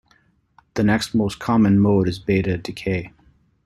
The 0.73 0.83
next 0.83 1.13
most 1.13 1.37
common 1.37 1.77
mode 1.77 2.07
is 2.07 2.17
beta 2.17 2.57
decay. 2.57 3.13